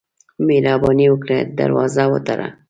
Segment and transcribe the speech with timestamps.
[0.45, 2.47] مهرباني وکړه، دروازه وتړه.